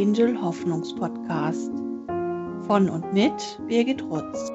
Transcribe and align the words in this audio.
Angel 0.00 0.40
Hoffnungspodcast 0.40 1.70
von 2.66 2.88
und 2.88 3.12
mit 3.12 3.60
Birgit 3.68 4.02
Rutz. 4.02 4.50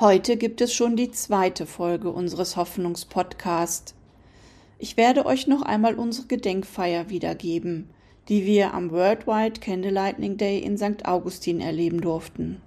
Heute 0.00 0.38
gibt 0.38 0.62
es 0.62 0.72
schon 0.72 0.96
die 0.96 1.10
zweite 1.10 1.66
Folge 1.66 2.08
unseres 2.08 2.56
Hoffnungspodcasts. 2.56 3.94
Ich 4.82 4.96
werde 4.96 5.26
euch 5.26 5.46
noch 5.46 5.60
einmal 5.60 5.96
unsere 5.96 6.26
Gedenkfeier 6.26 7.10
wiedergeben, 7.10 7.90
die 8.30 8.46
wir 8.46 8.72
am 8.72 8.90
Worldwide 8.90 9.60
Candlelightning 9.60 10.38
Day 10.38 10.58
in 10.58 10.78
St. 10.78 11.04
Augustin 11.04 11.60
erleben 11.60 12.00
durften. 12.00 12.62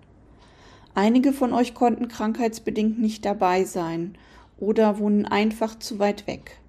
Einige 0.94 1.34
von 1.34 1.54
euch 1.54 1.74
konnten 1.74 2.10
krankheitsbedingt 2.10 3.00
nicht 3.00 3.26
dabei 3.26 3.64
sein 3.64 4.16
oder 4.60 5.00
wohnen 5.00 5.26
einfach 5.26 5.80
zu 5.80 5.98
weit 5.98 6.28
weg. 6.28 6.60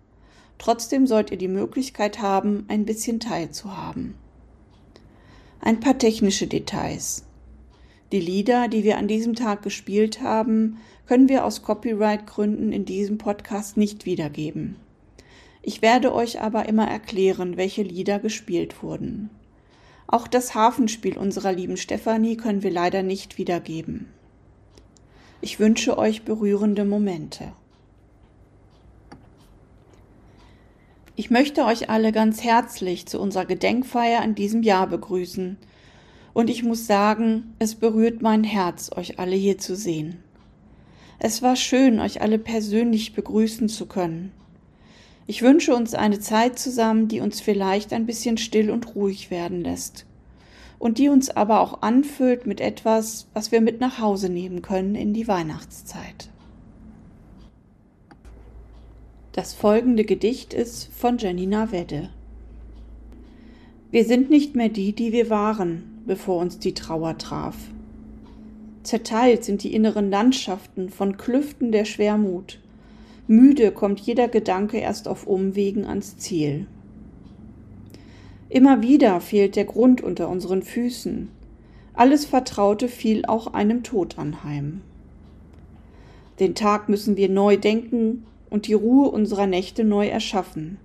Trotzdem 0.56 1.06
sollt 1.06 1.30
ihr 1.30 1.36
die 1.36 1.48
Möglichkeit 1.48 2.22
haben, 2.22 2.64
ein 2.68 2.86
bisschen 2.86 3.20
teilzuhaben. 3.20 4.14
Ein 5.60 5.78
paar 5.78 5.98
technische 5.98 6.46
Details. 6.46 7.26
Die 8.12 8.20
Lieder, 8.20 8.68
die 8.68 8.82
wir 8.82 8.96
an 8.96 9.08
diesem 9.08 9.34
Tag 9.34 9.60
gespielt 9.60 10.23
haben, 10.23 10.79
können 11.06 11.29
wir 11.29 11.45
aus 11.45 11.60
Copyright-Gründen 11.60 12.73
in 12.73 12.86
diesem 12.86 13.18
Podcast 13.18 13.76
nicht 13.76 14.06
wiedergeben. 14.06 14.76
Ich 15.66 15.80
werde 15.80 16.15
euch 16.15 16.43
aber 16.43 16.68
immer 16.68 16.87
erklären, 16.87 17.57
welche 17.57 17.82
Lieder 17.82 18.18
gespielt 18.18 18.82
wurden. 18.82 19.30
Auch 20.07 20.29
das 20.29 20.54
Hafenspiel 20.54 21.16
unserer 21.16 21.52
lieben 21.54 21.79
Stefanie 21.79 22.37
können 22.37 22.62
wir 22.62 22.70
leider 22.70 23.02
nicht 23.02 23.38
wiedergeben. 23.38 24.10
Ich 25.40 25.59
wünsche 25.59 25.96
euch 25.96 26.26
berührende 26.26 26.85
Momente. 26.85 27.52
Ich 31.16 31.30
möchte 31.30 31.65
euch 31.65 31.88
alle 31.88 32.12
ganz 32.12 32.45
herzlich 32.45 33.07
zu 33.07 33.18
unserer 33.18 33.46
Gedenkfeier 33.46 34.23
in 34.23 34.35
diesem 34.35 34.62
Jahr 34.62 34.87
begrüßen. 34.87 35.57
Und 36.35 36.51
ich 36.51 36.62
muss 36.62 36.87
sagen, 36.87 37.54
es 37.59 37.74
berührt 37.74 38.20
mein 38.20 38.45
Herz, 38.45 38.90
euch 38.95 39.18
alle 39.18 39.37
hier 39.37 39.57
zu 39.57 39.76
sehen. 39.76 40.23
Es 41.18 41.40
war 41.40 41.57
schön, 41.57 42.01
euch 42.01 42.20
alle 42.20 42.38
persönlich 42.38 43.15
begrüßen 43.15 43.70
zu 43.70 43.87
können. 43.87 44.30
Ich 45.26 45.42
wünsche 45.42 45.74
uns 45.74 45.94
eine 45.94 46.20
Zeit 46.20 46.58
zusammen, 46.58 47.08
die 47.08 47.20
uns 47.20 47.40
vielleicht 47.40 47.92
ein 47.92 48.06
bisschen 48.06 48.36
still 48.36 48.70
und 48.70 48.94
ruhig 48.94 49.30
werden 49.30 49.62
lässt 49.62 50.04
und 50.78 50.98
die 50.98 51.08
uns 51.08 51.30
aber 51.30 51.60
auch 51.60 51.80
anfüllt 51.80 52.46
mit 52.46 52.60
etwas, 52.60 53.26
was 53.32 53.52
wir 53.52 53.62
mit 53.62 53.80
nach 53.80 53.98
Hause 53.98 54.28
nehmen 54.28 54.60
können 54.60 54.95
in 54.95 55.14
die 55.14 55.26
Weihnachtszeit. 55.26 56.28
Das 59.32 59.54
folgende 59.54 60.04
Gedicht 60.04 60.52
ist 60.52 60.90
von 60.95 61.18
Janina 61.18 61.72
Wedde. 61.72 62.10
Wir 63.90 64.04
sind 64.04 64.28
nicht 64.28 64.54
mehr 64.54 64.69
die, 64.69 64.92
die 64.92 65.12
wir 65.12 65.30
waren, 65.30 66.02
bevor 66.06 66.38
uns 66.41 66.58
die 66.58 66.75
Trauer 66.75 67.16
traf. 67.16 67.56
Zerteilt 68.82 69.42
sind 69.42 69.62
die 69.62 69.75
inneren 69.75 70.10
Landschaften 70.10 70.90
von 70.90 71.16
Klüften 71.16 71.72
der 71.72 71.86
Schwermut, 71.86 72.60
Müde 73.26 73.72
kommt 73.72 74.00
jeder 74.00 74.28
Gedanke 74.28 74.76
erst 74.76 75.08
auf 75.08 75.26
Umwegen 75.26 75.86
ans 75.86 76.18
Ziel. 76.18 76.66
Immer 78.50 78.82
wieder 78.82 79.20
fehlt 79.20 79.56
der 79.56 79.64
Grund 79.64 80.02
unter 80.02 80.28
unseren 80.28 80.62
Füßen. 80.62 81.30
Alles 81.94 82.26
Vertraute 82.26 82.88
fiel 82.88 83.24
auch 83.24 83.54
einem 83.54 83.82
Tod 83.82 84.18
anheim. 84.18 84.82
Den 86.38 86.54
Tag 86.54 86.90
müssen 86.90 87.16
wir 87.16 87.30
neu 87.30 87.56
denken 87.56 88.26
und 88.50 88.66
die 88.66 88.74
Ruhe 88.74 89.08
unserer 89.08 89.46
Nächte 89.46 89.84
neu 89.84 90.06
erschaffen. 90.06 90.78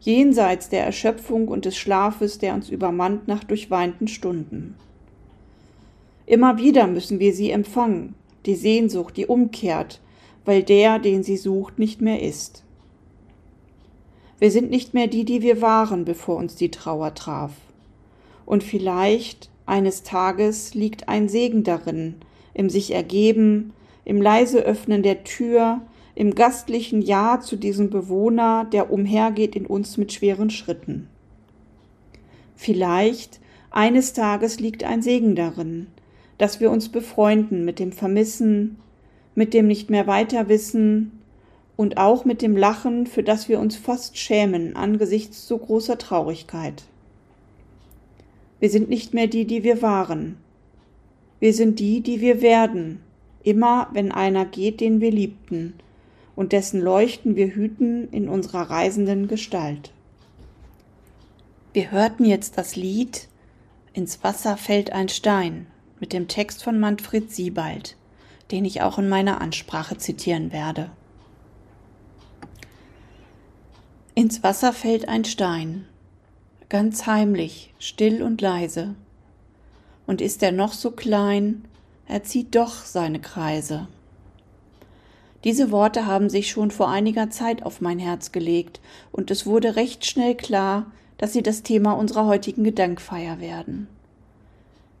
Jenseits 0.00 0.68
der 0.70 0.84
Erschöpfung 0.84 1.46
und 1.46 1.64
des 1.64 1.76
Schlafes, 1.76 2.38
der 2.38 2.54
uns 2.54 2.70
übermannt 2.70 3.28
nach 3.28 3.44
durchweinten 3.44 4.08
Stunden. 4.08 4.74
Immer 6.26 6.58
wieder 6.58 6.88
müssen 6.88 7.20
wir 7.20 7.32
sie 7.32 7.52
empfangen, 7.52 8.14
die 8.46 8.54
Sehnsucht, 8.54 9.16
die 9.16 9.26
umkehrt, 9.26 10.00
weil 10.48 10.62
der, 10.62 10.98
den 10.98 11.22
sie 11.22 11.36
sucht, 11.36 11.78
nicht 11.78 12.00
mehr 12.00 12.22
ist. 12.22 12.64
Wir 14.38 14.50
sind 14.50 14.70
nicht 14.70 14.94
mehr 14.94 15.06
die, 15.06 15.26
die 15.26 15.42
wir 15.42 15.60
waren, 15.60 16.06
bevor 16.06 16.36
uns 16.36 16.54
die 16.54 16.70
Trauer 16.70 17.14
traf. 17.14 17.52
Und 18.46 18.64
vielleicht 18.64 19.50
eines 19.66 20.04
Tages 20.04 20.72
liegt 20.72 21.06
ein 21.06 21.28
Segen 21.28 21.64
darin, 21.64 22.14
im 22.54 22.70
sich 22.70 22.94
ergeben, 22.94 23.74
im 24.06 24.22
leise 24.22 24.60
Öffnen 24.60 25.02
der 25.02 25.22
Tür, 25.22 25.82
im 26.14 26.34
gastlichen 26.34 27.02
Ja 27.02 27.40
zu 27.40 27.56
diesem 27.56 27.90
Bewohner, 27.90 28.64
der 28.72 28.90
umhergeht 28.90 29.54
in 29.54 29.66
uns 29.66 29.98
mit 29.98 30.14
schweren 30.14 30.48
Schritten. 30.48 31.10
Vielleicht 32.56 33.38
eines 33.70 34.14
Tages 34.14 34.60
liegt 34.60 34.82
ein 34.82 35.02
Segen 35.02 35.36
darin, 35.36 35.88
dass 36.38 36.58
wir 36.58 36.70
uns 36.70 36.88
befreunden 36.88 37.66
mit 37.66 37.78
dem 37.78 37.92
Vermissen, 37.92 38.78
mit 39.38 39.54
dem 39.54 39.68
nicht 39.68 39.88
mehr 39.88 40.08
weiter 40.08 40.48
wissen 40.48 41.12
und 41.76 41.96
auch 41.96 42.24
mit 42.24 42.42
dem 42.42 42.56
Lachen, 42.56 43.06
für 43.06 43.22
das 43.22 43.48
wir 43.48 43.60
uns 43.60 43.76
fast 43.76 44.18
schämen 44.18 44.74
angesichts 44.74 45.46
so 45.46 45.56
großer 45.56 45.96
Traurigkeit. 45.96 46.82
Wir 48.58 48.68
sind 48.68 48.88
nicht 48.88 49.14
mehr 49.14 49.28
die, 49.28 49.44
die 49.44 49.62
wir 49.62 49.80
waren. 49.80 50.38
Wir 51.38 51.54
sind 51.54 51.78
die, 51.78 52.00
die 52.00 52.20
wir 52.20 52.42
werden, 52.42 52.98
immer 53.44 53.88
wenn 53.92 54.10
einer 54.10 54.44
geht, 54.44 54.80
den 54.80 55.00
wir 55.00 55.12
liebten, 55.12 55.74
und 56.34 56.50
dessen 56.50 56.80
Leuchten 56.80 57.36
wir 57.36 57.54
hüten 57.54 58.08
in 58.10 58.28
unserer 58.28 58.70
reisenden 58.70 59.28
Gestalt. 59.28 59.92
Wir 61.72 61.92
hörten 61.92 62.24
jetzt 62.24 62.58
das 62.58 62.74
Lied 62.74 63.28
Ins 63.92 64.24
Wasser 64.24 64.56
fällt 64.56 64.92
ein 64.92 65.08
Stein 65.08 65.66
mit 66.00 66.12
dem 66.12 66.26
Text 66.26 66.64
von 66.64 66.80
Manfred 66.80 67.30
Siebald 67.30 67.97
den 68.50 68.64
ich 68.64 68.82
auch 68.82 68.98
in 68.98 69.08
meiner 69.08 69.40
Ansprache 69.40 69.96
zitieren 69.96 70.52
werde. 70.52 70.90
Ins 74.14 74.42
Wasser 74.42 74.72
fällt 74.72 75.08
ein 75.08 75.24
Stein, 75.24 75.86
ganz 76.68 77.06
heimlich, 77.06 77.72
still 77.78 78.22
und 78.22 78.40
leise, 78.40 78.94
und 80.06 80.20
ist 80.20 80.42
er 80.42 80.52
noch 80.52 80.72
so 80.72 80.90
klein, 80.90 81.64
er 82.06 82.24
zieht 82.24 82.54
doch 82.54 82.84
seine 82.84 83.20
Kreise. 83.20 83.86
Diese 85.44 85.70
Worte 85.70 86.06
haben 86.06 86.30
sich 86.30 86.50
schon 86.50 86.70
vor 86.70 86.88
einiger 86.88 87.30
Zeit 87.30 87.62
auf 87.62 87.80
mein 87.80 87.98
Herz 87.98 88.32
gelegt, 88.32 88.80
und 89.12 89.30
es 89.30 89.46
wurde 89.46 89.76
recht 89.76 90.04
schnell 90.04 90.34
klar, 90.34 90.90
dass 91.16 91.32
sie 91.32 91.42
das 91.42 91.62
Thema 91.62 91.92
unserer 91.92 92.26
heutigen 92.26 92.64
Gedenkfeier 92.64 93.40
werden. 93.40 93.88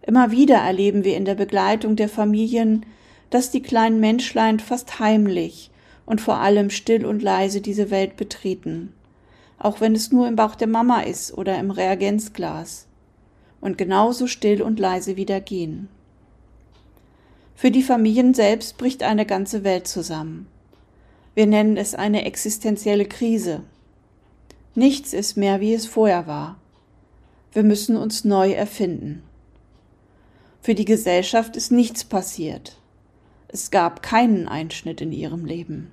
Immer 0.02 0.30
wieder 0.30 0.56
erleben 0.56 1.04
wir 1.04 1.16
in 1.16 1.24
der 1.24 1.34
Begleitung 1.34 1.96
der 1.96 2.08
Familien, 2.08 2.86
dass 3.30 3.50
die 3.50 3.62
kleinen 3.62 4.00
Menschlein 4.00 4.60
fast 4.60 5.00
heimlich 5.00 5.70
und 6.06 6.20
vor 6.20 6.38
allem 6.38 6.70
still 6.70 7.04
und 7.04 7.22
leise 7.22 7.60
diese 7.60 7.90
Welt 7.90 8.16
betreten, 8.16 8.92
auch 9.58 9.80
wenn 9.80 9.94
es 9.94 10.10
nur 10.10 10.26
im 10.26 10.36
Bauch 10.36 10.54
der 10.54 10.68
Mama 10.68 11.00
ist 11.00 11.36
oder 11.36 11.58
im 11.58 11.70
Reagenzglas, 11.70 12.86
und 13.60 13.76
genauso 13.76 14.26
still 14.26 14.62
und 14.62 14.78
leise 14.78 15.16
wieder 15.16 15.40
gehen. 15.40 15.88
Für 17.54 17.70
die 17.70 17.82
Familien 17.82 18.34
selbst 18.34 18.78
bricht 18.78 19.02
eine 19.02 19.26
ganze 19.26 19.64
Welt 19.64 19.88
zusammen. 19.88 20.46
Wir 21.34 21.46
nennen 21.46 21.76
es 21.76 21.94
eine 21.94 22.24
existenzielle 22.24 23.04
Krise. 23.04 23.62
Nichts 24.74 25.12
ist 25.12 25.36
mehr, 25.36 25.60
wie 25.60 25.74
es 25.74 25.86
vorher 25.86 26.26
war. 26.26 26.56
Wir 27.52 27.64
müssen 27.64 27.96
uns 27.96 28.24
neu 28.24 28.52
erfinden. 28.52 29.22
Für 30.62 30.74
die 30.74 30.84
Gesellschaft 30.84 31.56
ist 31.56 31.72
nichts 31.72 32.04
passiert. 32.04 32.77
Es 33.50 33.70
gab 33.70 34.02
keinen 34.02 34.46
Einschnitt 34.46 35.00
in 35.00 35.10
ihrem 35.10 35.46
Leben. 35.46 35.90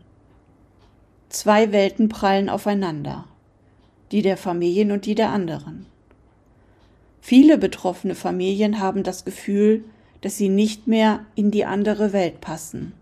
Zwei 1.29 1.71
Welten 1.71 2.09
prallen 2.09 2.49
aufeinander, 2.49 3.25
die 4.11 4.21
der 4.21 4.35
Familien 4.35 4.91
und 4.91 5.05
die 5.05 5.15
der 5.15 5.29
anderen. 5.29 5.85
Viele 7.21 7.57
betroffene 7.57 8.13
Familien 8.13 8.79
haben 8.79 9.03
das 9.03 9.23
Gefühl, 9.23 9.85
dass 10.19 10.37
sie 10.37 10.49
nicht 10.49 10.87
mehr 10.87 11.25
in 11.35 11.49
die 11.49 11.65
andere 11.65 12.11
Welt 12.11 12.41
passen. 12.41 12.93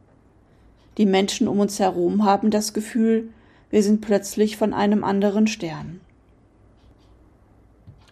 Die 0.98 1.06
Menschen 1.08 1.48
um 1.48 1.60
uns 1.60 1.80
herum 1.80 2.24
haben 2.24 2.52
das 2.52 2.74
Gefühl, 2.74 3.30
wir 3.72 3.82
sind 3.82 4.02
plötzlich 4.02 4.56
von 4.56 4.74
einem 4.74 5.04
anderen 5.04 5.48
Stern. 5.48 6.00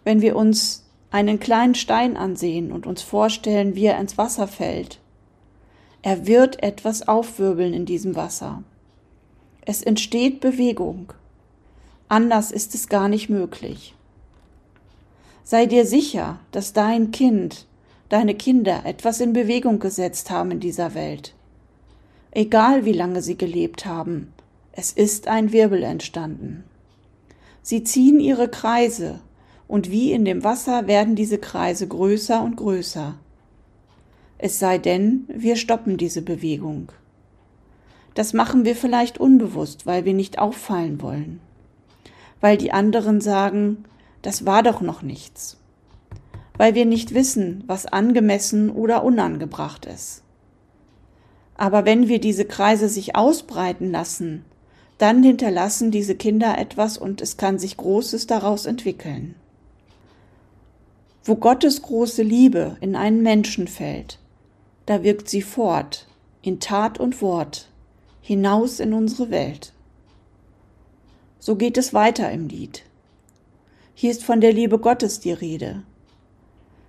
Wenn 0.02 0.20
wir 0.20 0.34
uns 0.34 0.84
einen 1.12 1.38
kleinen 1.38 1.76
Stein 1.76 2.16
ansehen 2.16 2.72
und 2.72 2.86
uns 2.86 3.02
vorstellen, 3.02 3.76
wie 3.76 3.84
er 3.84 4.00
ins 4.00 4.18
Wasser 4.18 4.48
fällt, 4.48 4.98
er 6.02 6.26
wird 6.26 6.62
etwas 6.62 7.06
aufwirbeln 7.06 7.72
in 7.72 7.86
diesem 7.86 8.16
Wasser. 8.16 8.64
Es 9.64 9.82
entsteht 9.82 10.40
Bewegung. 10.40 11.12
Anders 12.08 12.50
ist 12.50 12.74
es 12.74 12.88
gar 12.88 13.08
nicht 13.08 13.28
möglich. 13.28 13.94
Sei 15.44 15.66
dir 15.66 15.86
sicher, 15.86 16.40
dass 16.50 16.72
dein 16.72 17.12
Kind, 17.12 17.66
deine 18.08 18.34
Kinder 18.34 18.84
etwas 18.84 19.20
in 19.20 19.32
Bewegung 19.32 19.78
gesetzt 19.78 20.30
haben 20.30 20.50
in 20.50 20.60
dieser 20.60 20.94
Welt. 20.94 21.34
Egal 22.32 22.84
wie 22.84 22.92
lange 22.92 23.22
sie 23.22 23.38
gelebt 23.38 23.86
haben, 23.86 24.32
es 24.72 24.92
ist 24.92 25.28
ein 25.28 25.52
Wirbel 25.52 25.82
entstanden. 25.82 26.64
Sie 27.62 27.84
ziehen 27.84 28.18
ihre 28.18 28.48
Kreise, 28.48 29.20
und 29.68 29.90
wie 29.90 30.12
in 30.12 30.24
dem 30.24 30.42
Wasser 30.44 30.86
werden 30.86 31.14
diese 31.14 31.38
Kreise 31.38 31.86
größer 31.86 32.42
und 32.42 32.56
größer. 32.56 33.14
Es 34.44 34.58
sei 34.58 34.76
denn, 34.76 35.24
wir 35.28 35.54
stoppen 35.54 35.96
diese 35.98 36.20
Bewegung. 36.20 36.90
Das 38.14 38.32
machen 38.32 38.64
wir 38.64 38.74
vielleicht 38.74 39.18
unbewusst, 39.18 39.86
weil 39.86 40.04
wir 40.04 40.14
nicht 40.14 40.40
auffallen 40.40 41.00
wollen. 41.00 41.38
Weil 42.40 42.56
die 42.56 42.72
anderen 42.72 43.20
sagen, 43.20 43.84
das 44.20 44.44
war 44.44 44.64
doch 44.64 44.80
noch 44.80 45.02
nichts. 45.02 45.58
Weil 46.58 46.74
wir 46.74 46.86
nicht 46.86 47.14
wissen, 47.14 47.62
was 47.68 47.86
angemessen 47.86 48.70
oder 48.70 49.04
unangebracht 49.04 49.86
ist. 49.86 50.24
Aber 51.54 51.84
wenn 51.84 52.08
wir 52.08 52.18
diese 52.18 52.44
Kreise 52.44 52.88
sich 52.88 53.14
ausbreiten 53.14 53.92
lassen, 53.92 54.44
dann 54.98 55.22
hinterlassen 55.22 55.92
diese 55.92 56.16
Kinder 56.16 56.58
etwas 56.58 56.98
und 56.98 57.20
es 57.20 57.36
kann 57.36 57.60
sich 57.60 57.76
Großes 57.76 58.26
daraus 58.26 58.66
entwickeln. 58.66 59.36
Wo 61.22 61.36
Gottes 61.36 61.82
große 61.82 62.24
Liebe 62.24 62.76
in 62.80 62.96
einen 62.96 63.22
Menschen 63.22 63.68
fällt, 63.68 64.18
da 64.86 65.02
wirkt 65.02 65.28
sie 65.28 65.42
fort, 65.42 66.06
in 66.42 66.60
Tat 66.60 66.98
und 66.98 67.22
Wort, 67.22 67.68
hinaus 68.20 68.80
in 68.80 68.92
unsere 68.92 69.30
Welt. 69.30 69.72
So 71.38 71.56
geht 71.56 71.76
es 71.78 71.92
weiter 71.94 72.30
im 72.30 72.48
Lied. 72.48 72.84
Hier 73.94 74.10
ist 74.10 74.24
von 74.24 74.40
der 74.40 74.52
Liebe 74.52 74.78
Gottes 74.78 75.20
die 75.20 75.32
Rede. 75.32 75.82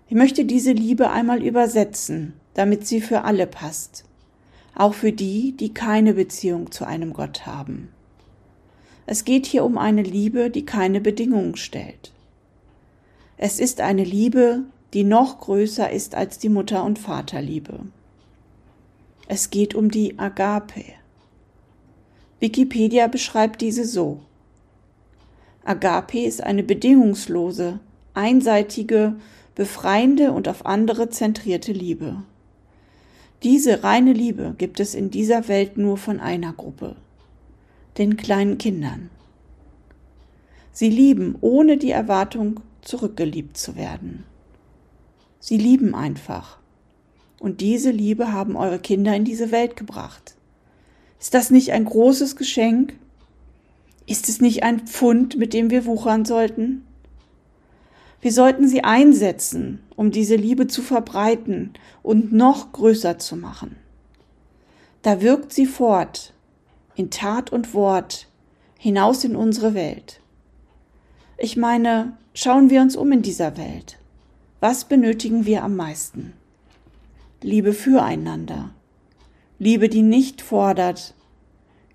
Ich 0.08 0.16
möchte 0.16 0.46
diese 0.46 0.72
Liebe 0.72 1.10
einmal 1.10 1.44
übersetzen, 1.44 2.34
damit 2.54 2.86
sie 2.88 3.02
für 3.02 3.24
alle 3.24 3.48
passt, 3.48 4.06
auch 4.76 4.94
für 4.94 5.12
die, 5.12 5.54
die 5.54 5.74
keine 5.74 6.14
Beziehung 6.14 6.72
zu 6.72 6.86
einem 6.86 7.14
Gott 7.14 7.46
haben. 7.46 7.90
Es 9.06 9.26
geht 9.26 9.46
hier 9.46 9.66
um 9.66 9.78
eine 9.78 10.04
Liebe, 10.04 10.50
die 10.50 10.66
keine 10.66 11.02
Bedingungen 11.02 11.56
stellt. 11.56 12.12
Es 13.38 13.60
ist 13.60 13.82
eine 13.82 14.04
Liebe, 14.04 14.64
die 14.94 15.04
noch 15.04 15.40
größer 15.40 15.90
ist 15.90 16.16
als 16.16 16.38
die 16.38 16.50
Mutter- 16.50 16.84
und 16.84 17.00
Vaterliebe. 17.00 17.80
Es 19.28 19.50
geht 19.50 19.74
um 19.74 19.90
die 19.90 20.20
Agape. 20.20 20.84
Wikipedia 22.40 23.08
beschreibt 23.08 23.62
diese 23.62 23.86
so. 23.86 24.22
Agape 25.64 26.20
ist 26.20 26.44
eine 26.44 26.62
bedingungslose, 26.62 27.80
einseitige, 28.14 29.16
befreiende 29.56 30.32
und 30.32 30.48
auf 30.48 30.66
andere 30.66 31.10
zentrierte 31.10 31.72
Liebe. 31.72 32.22
Diese 33.44 33.84
reine 33.84 34.14
Liebe 34.14 34.56
gibt 34.58 34.80
es 34.80 34.94
in 34.94 35.10
dieser 35.10 35.48
Welt 35.48 35.78
nur 35.78 35.98
von 35.98 36.20
einer 36.20 36.54
Gruppe, 36.54 36.96
den 37.98 38.18
kleinen 38.18 38.58
Kindern. 38.58 39.10
Sie 40.72 40.90
lieben 40.90 41.36
ohne 41.42 41.78
die 41.78 41.92
Erwartung, 41.92 42.60
zurückgeliebt 42.82 43.58
zu 43.58 43.76
werden. 43.76 44.26
Sie 45.44 45.58
lieben 45.58 45.94
einfach. 45.94 46.58
Und 47.38 47.60
diese 47.60 47.92
Liebe 47.92 48.32
haben 48.32 48.56
eure 48.56 48.80
Kinder 48.80 49.14
in 49.14 49.26
diese 49.26 49.52
Welt 49.52 49.76
gebracht. 49.76 50.36
Ist 51.20 51.34
das 51.34 51.50
nicht 51.50 51.74
ein 51.74 51.84
großes 51.84 52.38
Geschenk? 52.38 52.98
Ist 54.08 54.30
es 54.30 54.40
nicht 54.40 54.64
ein 54.64 54.88
Pfund, 54.88 55.36
mit 55.36 55.54
dem 55.54 55.70
wir 55.70 55.86
wuchern 55.86 56.24
sollten? 56.24 56.86
Wir 58.22 58.32
sollten 58.32 58.70
sie 58.70 58.86
einsetzen, 58.86 59.80
um 59.98 60.12
diese 60.12 60.38
Liebe 60.38 60.68
zu 60.68 60.82
verbreiten 60.82 61.74
und 62.04 62.32
noch 62.32 62.72
größer 62.72 63.20
zu 63.20 63.36
machen. 63.36 63.76
Da 65.02 65.22
wirkt 65.22 65.52
sie 65.52 65.66
fort, 65.66 66.32
in 66.96 67.10
Tat 67.10 67.52
und 67.52 67.74
Wort, 67.74 68.30
hinaus 68.80 69.26
in 69.26 69.36
unsere 69.36 69.74
Welt. 69.74 70.22
Ich 71.38 71.58
meine, 71.58 72.18
schauen 72.34 72.70
wir 72.70 72.82
uns 72.82 72.96
um 72.96 73.12
in 73.12 73.24
dieser 73.24 73.58
Welt. 73.58 73.98
Was 74.64 74.86
benötigen 74.86 75.46
wir 75.46 75.62
am 75.62 75.76
meisten? 75.76 76.32
Liebe 77.42 77.74
füreinander. 77.74 78.74
Liebe, 79.60 79.90
die 79.90 80.04
nicht 80.04 80.42
fordert, 80.42 81.16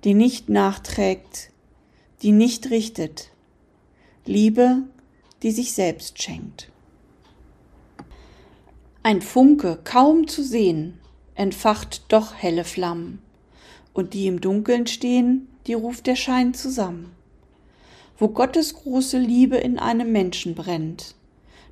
die 0.04 0.12
nicht 0.12 0.50
nachträgt, 0.50 1.50
die 2.20 2.30
nicht 2.30 2.68
richtet. 2.68 3.30
Liebe, 4.26 4.82
die 5.42 5.50
sich 5.50 5.72
selbst 5.72 6.22
schenkt. 6.22 6.70
Ein 9.02 9.22
Funke, 9.22 9.78
kaum 9.82 10.28
zu 10.28 10.44
sehen, 10.44 11.00
entfacht 11.36 12.12
doch 12.12 12.34
helle 12.34 12.64
Flammen, 12.64 13.22
und 13.94 14.12
die 14.12 14.26
im 14.26 14.42
Dunkeln 14.42 14.86
stehen, 14.86 15.48
die 15.66 15.72
ruft 15.72 16.06
der 16.06 16.16
Schein 16.16 16.52
zusammen. 16.52 17.14
Wo 18.18 18.28
Gottes 18.28 18.74
große 18.74 19.16
Liebe 19.16 19.56
in 19.56 19.78
einem 19.78 20.12
Menschen 20.12 20.54
brennt, 20.54 21.14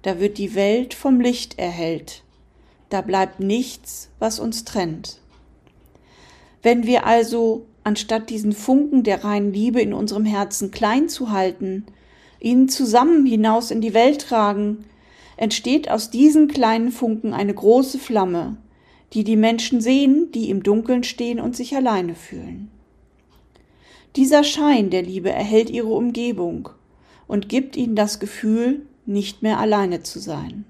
da 0.07 0.21
wird 0.21 0.39
die 0.39 0.55
Welt 0.55 0.95
vom 0.95 1.21
Licht 1.21 1.59
erhellt, 1.59 2.23
da 2.91 3.01
bleibt 3.01 3.41
nichts, 3.41 4.09
was 4.21 4.39
uns 4.39 4.65
trennt. 4.65 5.19
Wenn 6.63 6.87
wir 6.87 7.07
also, 7.07 7.67
anstatt 7.83 8.31
diesen 8.31 8.53
Funken 8.53 9.03
der 9.03 9.25
reinen 9.25 9.53
Liebe 9.53 9.81
in 9.81 9.93
unserem 9.93 10.25
Herzen 10.25 10.71
klein 10.71 11.09
zu 11.09 11.33
halten, 11.33 11.87
ihn 12.39 12.69
zusammen 12.69 13.27
hinaus 13.27 13.73
in 13.73 13.81
die 13.81 13.95
Welt 13.95 14.21
tragen, 14.21 14.85
entsteht 15.37 15.91
aus 15.91 16.09
diesen 16.09 16.47
kleinen 16.47 16.93
Funken 16.93 17.33
eine 17.35 17.55
große 17.55 17.99
Flamme, 17.99 18.59
die 19.13 19.25
die 19.25 19.35
Menschen 19.35 19.81
sehen, 19.81 20.31
die 20.31 20.51
im 20.51 20.63
Dunkeln 20.63 21.03
stehen 21.03 21.41
und 21.41 21.57
sich 21.57 21.75
alleine 21.75 22.15
fühlen. 22.15 22.71
Dieser 24.15 24.45
Schein 24.45 24.91
der 24.91 25.03
Liebe 25.03 25.31
erhält 25.31 25.69
ihre 25.69 25.93
Umgebung 25.93 26.69
und 27.27 27.49
gibt 27.49 27.77
ihnen 27.77 27.97
das 27.97 28.21
Gefühl, 28.21 28.87
nicht 29.07 29.43
mehr 29.43 29.59
alleine 29.59 30.03
zu 30.03 30.19
sein. 30.19 30.65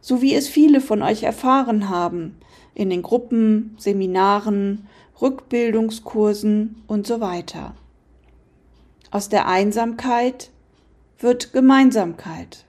So 0.00 0.22
wie 0.22 0.34
es 0.34 0.48
viele 0.48 0.80
von 0.80 1.02
euch 1.02 1.22
erfahren 1.22 1.88
haben, 1.88 2.36
in 2.74 2.88
den 2.90 3.02
Gruppen, 3.02 3.76
Seminaren, 3.78 4.86
Rückbildungskursen 5.20 6.82
und 6.86 7.06
so 7.06 7.20
weiter. 7.20 7.74
Aus 9.10 9.28
der 9.28 9.48
Einsamkeit 9.48 10.50
wird 11.18 11.52
Gemeinsamkeit. 11.52 12.64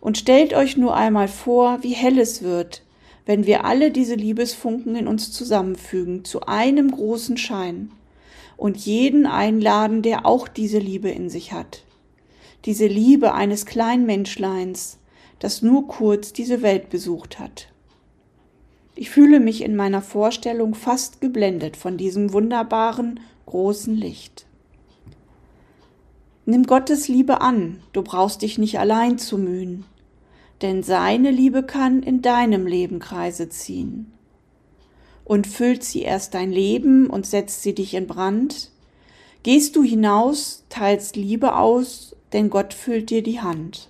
Und 0.00 0.18
stellt 0.18 0.52
euch 0.52 0.76
nur 0.76 0.94
einmal 0.94 1.28
vor, 1.28 1.82
wie 1.82 1.94
hell 1.94 2.18
es 2.18 2.42
wird, 2.42 2.82
wenn 3.26 3.46
wir 3.46 3.64
alle 3.64 3.90
diese 3.90 4.14
Liebesfunken 4.14 4.94
in 4.96 5.08
uns 5.08 5.32
zusammenfügen 5.32 6.24
zu 6.24 6.42
einem 6.42 6.90
großen 6.90 7.38
Schein 7.38 7.90
und 8.58 8.76
jeden 8.76 9.26
einladen, 9.26 10.02
der 10.02 10.26
auch 10.26 10.46
diese 10.46 10.78
Liebe 10.78 11.08
in 11.08 11.30
sich 11.30 11.52
hat 11.52 11.84
diese 12.64 12.86
Liebe 12.86 13.34
eines 13.34 13.66
kleinen 13.66 14.06
Menschleins, 14.06 14.98
das 15.38 15.62
nur 15.62 15.86
kurz 15.88 16.32
diese 16.32 16.62
Welt 16.62 16.88
besucht 16.88 17.38
hat. 17.38 17.68
Ich 18.96 19.10
fühle 19.10 19.40
mich 19.40 19.62
in 19.62 19.76
meiner 19.76 20.02
Vorstellung 20.02 20.74
fast 20.74 21.20
geblendet 21.20 21.76
von 21.76 21.96
diesem 21.96 22.32
wunderbaren, 22.32 23.20
großen 23.46 23.94
Licht. 23.94 24.46
Nimm 26.46 26.64
Gottes 26.64 27.08
Liebe 27.08 27.40
an, 27.40 27.80
du 27.92 28.02
brauchst 28.02 28.42
dich 28.42 28.58
nicht 28.58 28.78
allein 28.78 29.18
zu 29.18 29.36
mühen, 29.36 29.84
denn 30.62 30.82
seine 30.82 31.30
Liebe 31.30 31.62
kann 31.62 32.02
in 32.02 32.22
deinem 32.22 32.66
Leben 32.66 32.98
Kreise 32.98 33.48
ziehen. 33.48 34.12
Und 35.24 35.46
füllt 35.46 35.82
sie 35.82 36.02
erst 36.02 36.34
dein 36.34 36.52
Leben 36.52 37.08
und 37.08 37.26
setzt 37.26 37.62
sie 37.62 37.74
dich 37.74 37.94
in 37.94 38.06
Brand, 38.06 38.70
gehst 39.42 39.74
du 39.74 39.82
hinaus, 39.82 40.64
teilst 40.68 41.16
Liebe 41.16 41.56
aus 41.56 42.14
denn 42.34 42.50
Gott 42.50 42.74
füllt 42.74 43.08
dir 43.08 43.22
die 43.22 43.40
Hand. 43.40 43.88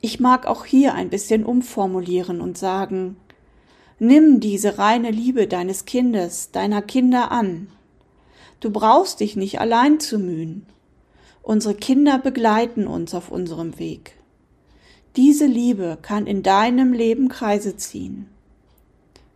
Ich 0.00 0.20
mag 0.20 0.46
auch 0.46 0.64
hier 0.64 0.94
ein 0.94 1.10
bisschen 1.10 1.44
umformulieren 1.44 2.40
und 2.40 2.56
sagen, 2.56 3.16
nimm 3.98 4.40
diese 4.40 4.78
reine 4.78 5.10
Liebe 5.10 5.46
deines 5.46 5.84
Kindes, 5.84 6.50
deiner 6.50 6.80
Kinder 6.80 7.30
an. 7.30 7.68
Du 8.60 8.70
brauchst 8.70 9.20
dich 9.20 9.36
nicht 9.36 9.60
allein 9.60 10.00
zu 10.00 10.18
mühen. 10.18 10.66
Unsere 11.42 11.74
Kinder 11.74 12.18
begleiten 12.18 12.86
uns 12.86 13.14
auf 13.14 13.30
unserem 13.30 13.78
Weg. 13.80 14.14
Diese 15.16 15.46
Liebe 15.46 15.98
kann 16.00 16.26
in 16.26 16.42
deinem 16.42 16.92
Leben 16.92 17.28
Kreise 17.28 17.76
ziehen. 17.76 18.28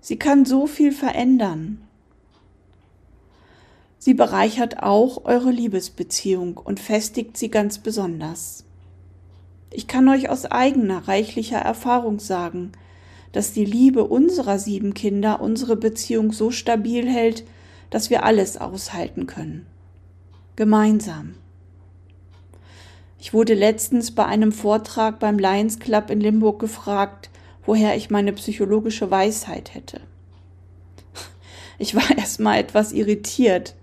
Sie 0.00 0.16
kann 0.16 0.44
so 0.44 0.68
viel 0.68 0.92
verändern. 0.92 1.85
Sie 4.06 4.14
bereichert 4.14 4.84
auch 4.84 5.24
eure 5.24 5.50
Liebesbeziehung 5.50 6.58
und 6.58 6.78
festigt 6.78 7.36
sie 7.36 7.50
ganz 7.50 7.78
besonders. 7.78 8.62
Ich 9.72 9.88
kann 9.88 10.08
euch 10.08 10.28
aus 10.28 10.44
eigener 10.44 11.08
reichlicher 11.08 11.58
Erfahrung 11.58 12.20
sagen, 12.20 12.70
dass 13.32 13.52
die 13.52 13.64
Liebe 13.64 14.04
unserer 14.04 14.60
sieben 14.60 14.94
Kinder 14.94 15.40
unsere 15.40 15.74
Beziehung 15.74 16.30
so 16.30 16.52
stabil 16.52 17.08
hält, 17.08 17.42
dass 17.90 18.08
wir 18.08 18.22
alles 18.22 18.56
aushalten 18.56 19.26
können. 19.26 19.66
Gemeinsam. 20.54 21.34
Ich 23.18 23.34
wurde 23.34 23.54
letztens 23.54 24.12
bei 24.12 24.24
einem 24.24 24.52
Vortrag 24.52 25.18
beim 25.18 25.36
Lions 25.36 25.80
Club 25.80 26.10
in 26.10 26.20
Limburg 26.20 26.60
gefragt, 26.60 27.28
woher 27.64 27.96
ich 27.96 28.08
meine 28.08 28.32
psychologische 28.34 29.10
Weisheit 29.10 29.74
hätte. 29.74 30.00
Ich 31.76 31.96
war 31.96 32.08
erstmal 32.16 32.60
etwas 32.60 32.92
irritiert 32.92 33.74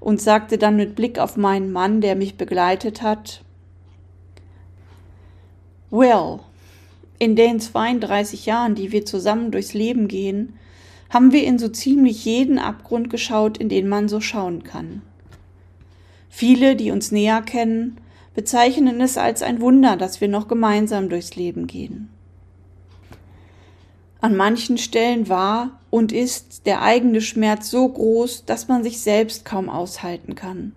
und 0.00 0.20
sagte 0.20 0.58
dann 0.58 0.76
mit 0.76 0.96
Blick 0.96 1.18
auf 1.18 1.36
meinen 1.36 1.70
Mann, 1.70 2.00
der 2.00 2.16
mich 2.16 2.36
begleitet 2.36 3.02
hat, 3.02 3.42
Well, 5.90 6.40
in 7.18 7.36
den 7.36 7.60
32 7.60 8.46
Jahren, 8.46 8.74
die 8.74 8.92
wir 8.92 9.04
zusammen 9.04 9.50
durchs 9.50 9.74
Leben 9.74 10.08
gehen, 10.08 10.54
haben 11.10 11.32
wir 11.32 11.44
in 11.44 11.58
so 11.58 11.68
ziemlich 11.68 12.24
jeden 12.24 12.58
Abgrund 12.58 13.10
geschaut, 13.10 13.58
in 13.58 13.68
den 13.68 13.88
man 13.88 14.08
so 14.08 14.20
schauen 14.20 14.62
kann. 14.62 15.02
Viele, 16.28 16.76
die 16.76 16.92
uns 16.92 17.10
näher 17.10 17.42
kennen, 17.42 17.98
bezeichnen 18.34 19.00
es 19.00 19.18
als 19.18 19.42
ein 19.42 19.60
Wunder, 19.60 19.96
dass 19.96 20.20
wir 20.20 20.28
noch 20.28 20.46
gemeinsam 20.46 21.08
durchs 21.08 21.34
Leben 21.34 21.66
gehen. 21.66 22.08
An 24.20 24.36
manchen 24.36 24.76
Stellen 24.76 25.28
war 25.28 25.80
und 25.88 26.12
ist 26.12 26.66
der 26.66 26.82
eigene 26.82 27.20
Schmerz 27.20 27.70
so 27.70 27.88
groß, 27.88 28.44
dass 28.44 28.68
man 28.68 28.82
sich 28.82 29.00
selbst 29.00 29.44
kaum 29.44 29.68
aushalten 29.70 30.34
kann. 30.34 30.72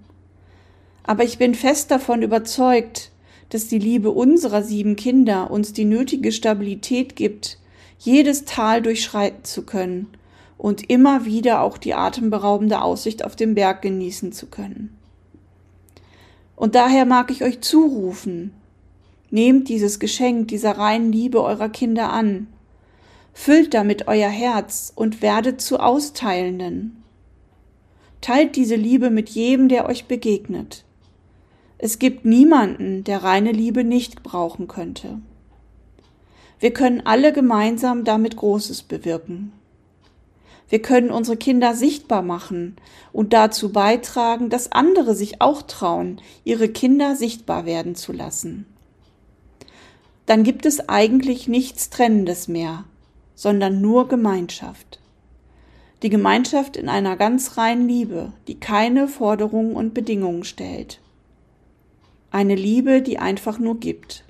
Aber 1.04 1.24
ich 1.24 1.38
bin 1.38 1.54
fest 1.54 1.92
davon 1.92 2.22
überzeugt, 2.22 3.12
dass 3.50 3.68
die 3.68 3.80
Liebe 3.80 4.12
unserer 4.12 4.64
sieben 4.64 4.96
Kinder 4.96 5.52
uns 5.52 5.74
die 5.74 5.86
nötige 5.86 6.32
Stabilität 6.32 7.16
gibt, 7.16 7.60
jedes 8.00 8.46
Tal 8.46 8.82
durchschreiten 8.82 9.44
zu 9.44 9.64
können 9.64 10.08
und 10.58 10.90
immer 10.90 11.26
wieder 11.26 11.62
auch 11.62 11.78
die 11.78 11.94
atemberaubende 11.94 12.82
Aussicht 12.82 13.26
auf 13.26 13.36
den 13.36 13.56
Berg 13.56 13.82
genießen 13.82 14.32
zu 14.32 14.48
können. 14.48 14.98
Und 16.56 16.76
daher 16.76 17.06
mag 17.06 17.30
ich 17.30 17.44
euch 17.44 17.60
zurufen, 17.60 18.54
nehmt 19.30 19.68
dieses 19.68 20.00
Geschenk 20.00 20.48
dieser 20.48 20.78
reinen 20.78 21.12
Liebe 21.12 21.44
eurer 21.44 21.70
Kinder 21.70 22.12
an, 22.14 22.48
füllt 23.34 23.74
damit 23.74 24.08
euer 24.08 24.30
Herz 24.30 24.94
und 24.96 25.22
werdet 25.22 25.60
zu 25.60 25.80
Austeilenden. 25.80 27.04
Teilt 28.22 28.56
diese 28.56 28.76
Liebe 28.76 29.10
mit 29.10 29.30
jedem, 29.30 29.68
der 29.68 29.86
euch 29.88 30.06
begegnet. 30.06 30.86
Es 31.78 32.00
gibt 32.00 32.24
niemanden, 32.24 33.04
der 33.04 33.24
reine 33.24 33.52
Liebe 33.52 33.84
nicht 33.84 34.24
brauchen 34.24 34.68
könnte. 34.68 35.20
Wir 36.60 36.72
können 36.72 37.02
alle 37.06 37.34
gemeinsam 37.34 38.06
damit 38.06 38.38
Großes 38.38 38.84
bewirken. 38.84 39.52
Wir 40.70 40.82
können 40.82 41.12
unsere 41.12 41.36
Kinder 41.36 41.76
sichtbar 41.76 42.22
machen 42.22 42.78
und 43.12 43.34
dazu 43.34 43.74
beitragen, 43.74 44.50
dass 44.50 44.72
andere 44.72 45.14
sich 45.14 45.42
auch 45.42 45.64
trauen, 45.64 46.22
ihre 46.46 46.70
Kinder 46.70 47.18
sichtbar 47.18 47.66
werden 47.66 47.96
zu 47.96 48.14
lassen. 48.14 48.66
Dann 50.26 50.44
gibt 50.44 50.66
es 50.66 50.88
eigentlich 50.88 51.50
nichts 51.50 51.90
Trennendes 51.90 52.48
mehr, 52.48 52.86
sondern 53.36 53.82
nur 53.82 54.08
Gemeinschaft. 54.08 55.00
Die 56.02 56.10
Gemeinschaft 56.10 56.76
in 56.76 56.90
einer 56.90 57.16
ganz 57.16 57.58
reinen 57.58 57.88
Liebe, 57.88 58.34
die 58.48 58.60
keine 58.60 59.08
Forderungen 59.08 59.76
und 59.76 59.94
Bedingungen 59.94 60.44
stellt. 60.44 61.00
Eine 62.30 62.56
Liebe, 62.56 63.02
die 63.02 63.20
einfach 63.20 63.58
nur 63.60 63.80
gibt. 63.80 64.26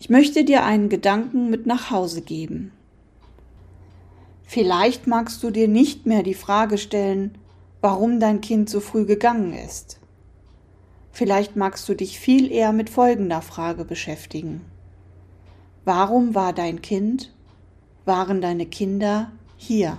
Ich 0.00 0.10
möchte 0.10 0.44
dir 0.44 0.64
einen 0.64 0.88
Gedanken 0.88 1.50
mit 1.50 1.66
nach 1.66 1.90
Hause 1.92 2.22
geben. 2.22 2.72
Vielleicht 4.42 5.06
magst 5.06 5.42
du 5.44 5.50
dir 5.50 5.68
nicht 5.68 6.04
mehr 6.06 6.24
die 6.24 6.34
Frage 6.34 6.76
stellen, 6.76 7.38
warum 7.80 8.18
dein 8.18 8.40
Kind 8.40 8.68
so 8.68 8.80
früh 8.80 9.06
gegangen 9.06 9.52
ist. 9.52 10.00
Vielleicht 11.12 11.54
magst 11.54 11.88
du 11.88 11.94
dich 11.94 12.18
viel 12.18 12.50
eher 12.50 12.72
mit 12.72 12.90
folgender 12.90 13.42
Frage 13.42 13.84
beschäftigen. 13.84 14.62
Warum 15.84 16.36
war 16.36 16.52
dein 16.52 16.80
Kind, 16.80 17.32
waren 18.04 18.40
deine 18.40 18.66
Kinder 18.66 19.32
hier? 19.56 19.98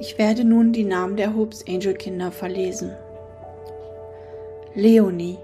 Ich 0.00 0.18
werde 0.18 0.42
nun 0.42 0.72
die 0.72 0.82
Namen 0.82 1.16
der 1.16 1.36
Hopes 1.36 1.64
Angel 1.68 1.94
Kinder 1.94 2.32
verlesen. 2.32 2.90
Leonie, 4.74 5.38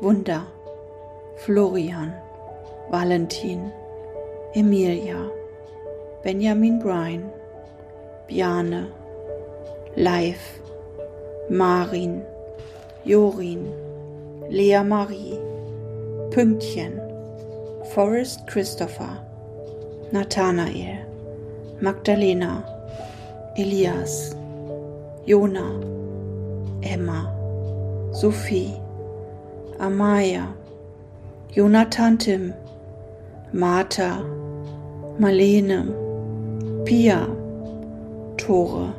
Wunder, 0.00 0.48
Florian, 1.44 2.12
Valentin, 2.90 3.70
Emilia, 4.52 5.30
Benjamin 6.24 6.80
Bryan, 6.80 7.30
Biane, 8.26 8.88
Leif, 9.94 10.40
Marin, 11.48 12.22
Jorin, 13.04 13.68
Lea 14.48 14.82
Marie, 14.82 15.38
Pünktchen, 16.36 17.00
Forrest 17.94 18.46
Christopher, 18.46 19.24
Nathanael, 20.12 21.06
Magdalena, 21.80 22.62
Elias, 23.56 24.36
Jona, 25.26 25.80
Emma, 26.82 28.12
Sophie, 28.12 28.78
Amaya, 29.78 30.54
Jonathan 31.54 32.18
Tim, 32.18 32.52
Martha, 33.54 34.22
Marlene, 35.18 36.84
Pia, 36.84 37.26
Tore, 38.36 38.94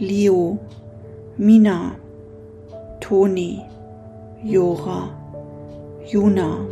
Leo, 0.00 0.58
Mina, 1.36 2.00
Toni, 3.02 3.62
Jora, 4.42 5.19
Juna, 6.10 6.66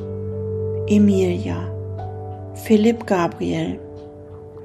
Emilia, 0.90 1.70
Philipp 2.64 3.06
Gabriel, 3.06 3.78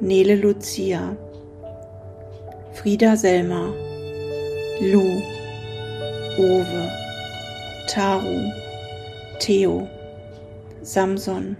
Nele 0.02 0.36
Lucia, 0.42 1.16
Frieda 2.74 3.16
Selma, 3.16 3.70
Lou, 4.82 5.22
Owe, 6.40 6.90
Taru, 7.88 8.50
Theo, 9.40 9.88
Samson, 10.82 11.56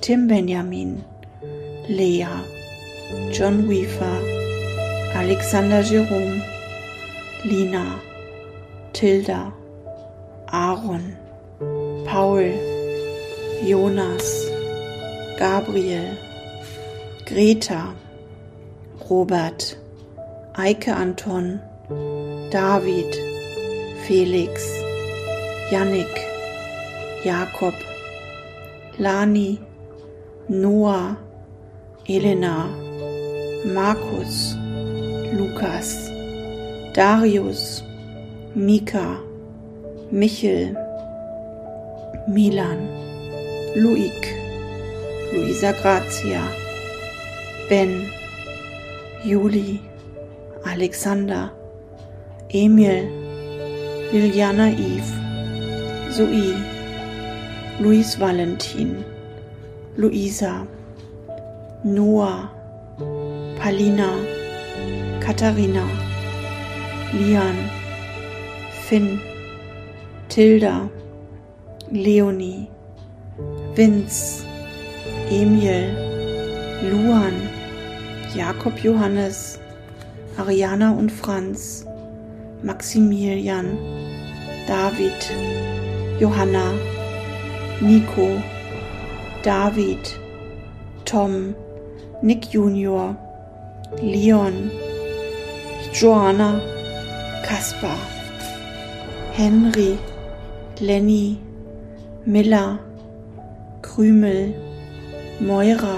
Tim 0.00 0.28
Benjamin, 0.28 1.04
Lea, 1.88 2.28
John 3.32 3.66
Weaver, 3.66 4.20
Alexander 5.12 5.82
Jerome, 5.82 6.40
Lina, 7.44 8.00
Tilda, 8.92 9.52
Aaron, 10.52 11.16
Paul, 12.08 12.40
Jonas, 13.62 14.48
Gabriel, 15.38 16.16
Greta, 17.26 17.94
Robert, 19.10 19.76
Eike 20.54 20.88
Anton, 20.88 21.60
David, 22.50 23.12
Felix, 24.06 24.64
Jannik, 25.70 26.14
Jakob, 27.26 27.74
Lani, 28.98 29.60
Noah, 30.48 31.14
Elena, 32.08 32.68
Markus, 33.66 34.54
Lukas, 35.34 36.08
Darius, 36.94 37.82
Mika, 38.54 39.20
Michel, 40.10 40.87
Milan, 42.28 42.84
Luik, 43.74 44.36
Luisa 45.32 45.72
Grazia, 45.80 46.44
Ben, 47.70 48.04
Juli, 49.24 49.80
Alexander, 50.66 51.50
Emil, 52.52 53.08
Liliana 54.12 54.68
Eve, 54.68 55.08
Zoe, 56.12 56.52
Luis 57.80 58.14
Valentin, 58.16 59.02
Luisa, 59.96 60.68
Noah, 61.82 62.50
Palina, 63.56 64.12
Katharina, 65.24 65.88
Lian, 67.14 67.56
Finn, 68.84 69.18
Tilda, 70.28 70.90
Leonie, 71.92 72.68
Vince, 73.74 74.44
Emil, 75.30 75.88
Luan, 76.90 77.34
Jakob 78.34 78.78
Johannes, 78.82 79.58
Ariana 80.36 80.90
und 80.92 81.10
Franz, 81.10 81.86
Maximilian, 82.62 83.78
David, 84.66 85.14
Johanna, 86.20 86.74
Nico, 87.80 88.42
David, 89.42 89.98
Tom, 91.06 91.54
Nick 92.22 92.52
Junior, 92.52 93.16
Leon, 94.02 94.70
Joanna, 95.94 96.60
Kaspar, 97.42 97.96
Henry, 99.32 99.98
Lenny, 100.80 101.40
Miller, 102.28 102.78
Krümel, 103.80 104.52
Moira, 105.40 105.96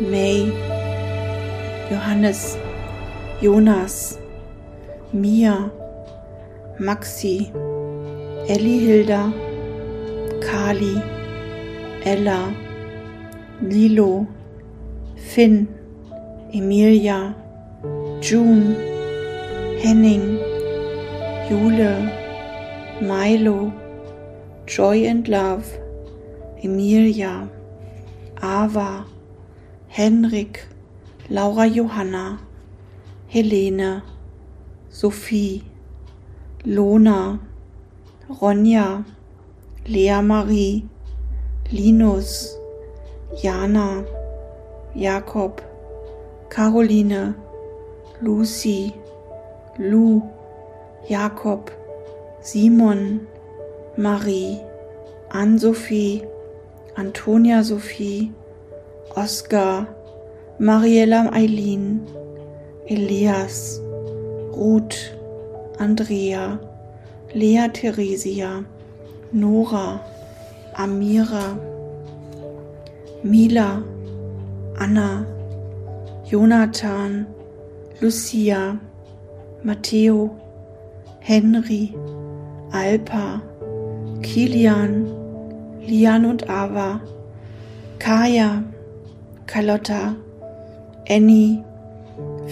May, 0.00 0.50
Johannes, 1.90 2.56
Jonas, 3.42 4.18
Mia, 5.12 5.70
Maxi, 6.80 7.52
Elli 8.48 8.78
Hilda, 8.78 9.30
Kali, 10.40 11.02
Ella, 12.02 12.54
Lilo, 13.60 14.26
Finn, 15.18 15.68
Emilia, 16.54 17.34
June, 18.22 18.74
Henning, 19.82 20.38
Jule, 21.46 21.92
Milo, 23.02 23.85
Joy 24.66 25.06
and 25.06 25.28
Love, 25.28 25.78
Emilia, 26.62 27.48
Ava, 28.42 29.06
Henrik, 29.86 30.66
Laura 31.30 31.70
Johanna, 31.70 32.40
Helene, 33.28 34.02
Sophie, 34.90 35.64
Lona, 36.64 37.38
Ronja, 38.28 39.04
Lea 39.86 40.20
Marie, 40.20 40.84
Linus, 41.70 42.58
Jana, 43.40 44.04
Jakob, 44.96 45.62
Caroline, 46.50 47.36
Lucy, 48.20 48.92
Lou, 49.78 50.28
Jakob, 51.08 51.70
Simon, 52.42 53.28
Marie, 53.96 54.60
Ann-Sophie, 55.32 56.22
Antonia 56.98 57.64
Sophie, 57.64 58.32
Oskar, 59.16 59.88
Mariella 60.58 61.30
Eileen, 61.32 62.06
Elias, 62.90 63.78
Ruth, 64.52 65.12
Andrea, 65.78 66.58
Lea 67.34 67.68
Theresia, 67.68 68.64
Nora, 69.32 70.00
Amira, 70.74 71.58
Mila, 73.24 73.82
Anna, 74.78 75.26
Jonathan, 76.26 77.26
Lucia, 78.00 78.78
Matteo, 79.64 80.38
Henry, 81.20 81.94
Alpa, 82.72 83.42
Kilian, 84.22 85.06
Lian 85.80 86.24
und 86.24 86.48
Ava, 86.48 87.00
Kaya, 87.98 88.62
Carlotta, 89.46 90.16
Annie, 91.08 91.62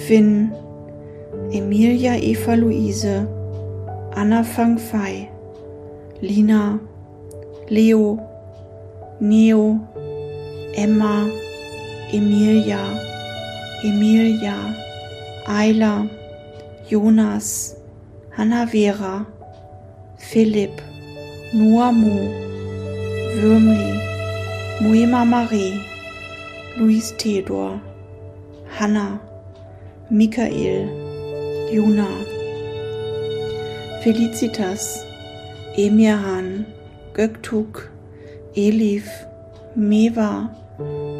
Finn, 0.06 0.52
Emilia 1.50 2.16
Eva 2.16 2.54
Luise, 2.56 3.26
Anna 4.14 4.42
Fang 4.44 4.78
Fei, 4.78 5.28
Lina, 6.20 6.78
Leo, 7.68 8.18
Neo, 9.20 9.80
Emma, 10.74 11.28
Emilia, 12.12 12.78
Emilia, 13.82 14.74
Ayla, 15.46 16.08
Jonas, 16.88 17.76
Hanna 18.30 18.66
Vera, 18.66 19.26
Philipp, 20.18 20.80
Noamo, 21.54 22.34
Würmli, 23.40 24.00
Moema 24.80 25.24
Marie, 25.24 25.80
Luis 26.76 27.14
Theodor, 27.16 27.80
Hanna, 28.76 29.20
Michael, 30.10 30.88
Juna, 31.72 32.08
Felicitas, 34.02 35.06
Emirhan, 35.76 36.66
Göktuk, 37.12 37.88
Elif, 38.56 39.08
Meva, 39.76 40.50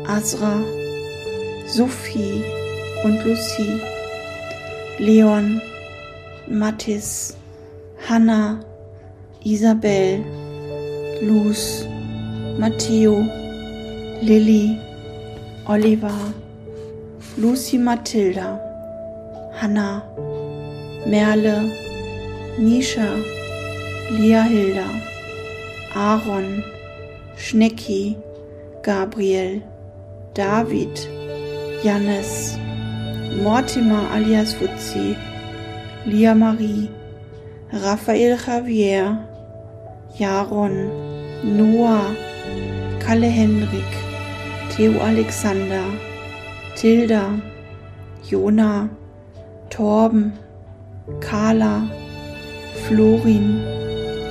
Azra, 0.08 0.60
Sophie 1.68 2.42
und 3.04 3.24
Lucie, 3.24 3.80
Leon, 4.98 5.60
Mathis, 6.48 7.36
Hanna, 8.08 8.64
Isabel, 9.44 10.24
Luz, 11.20 11.84
Matteo, 12.58 13.20
Lilly, 14.22 14.80
Oliver, 15.66 16.34
Lucy 17.36 17.76
Mathilda, 17.76 18.58
Hanna, 19.54 20.02
Merle, 21.06 21.70
Nisha, 22.58 23.22
Lia 24.12 24.44
Hilda, 24.44 24.88
Aaron, 25.94 26.64
Schnecki, 27.36 28.16
Gabriel, 28.82 29.60
David, 30.32 30.96
Jannes, 31.82 32.56
Mortimer 33.42 34.08
alias 34.10 34.54
Fuzzi, 34.54 35.18
Lia 36.06 36.34
Marie, 36.34 36.90
Raphael 37.72 38.38
Javier, 38.38 39.33
Jaron, 40.18 40.74
Noah, 41.42 42.14
Kalle 43.00 43.28
Henrik, 43.28 43.92
Theo 44.70 45.00
Alexander, 45.00 45.84
Tilda, 46.76 47.40
Jona, 48.22 48.88
Torben, 49.70 50.32
Carla, 51.20 51.88
Florin, 52.86 53.60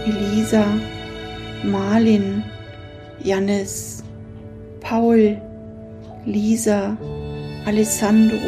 Elisa, 0.07 0.65
Marlin, 1.65 2.43
Jannis, 3.21 4.03
Paul, 4.79 5.37
Lisa, 6.25 6.97
Alessandro, 7.67 8.39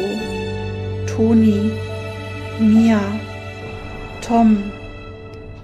Toni, 1.06 1.70
Mia, 2.60 3.00
Tom, 4.22 4.72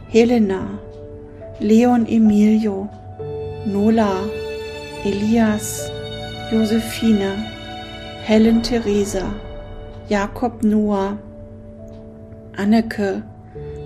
Helena, 0.08 0.81
Leon 1.62 2.06
Emilio, 2.08 2.90
Nola, 3.66 4.28
Elias, 5.04 5.88
Josephine, 6.50 7.36
Helen 8.24 8.62
Theresa, 8.62 9.32
Jakob 10.08 10.64
Noah, 10.64 11.16
Anneke, 12.58 13.22